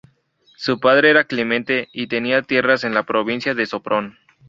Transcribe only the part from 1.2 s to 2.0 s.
Clemente,